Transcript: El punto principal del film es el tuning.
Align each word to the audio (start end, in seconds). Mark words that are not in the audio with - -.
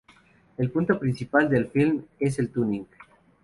El 0.57 0.71
punto 0.71 0.97
principal 0.97 1.47
del 1.47 1.67
film 1.67 2.03
es 2.19 2.39
el 2.39 2.49
tuning. 2.49 2.87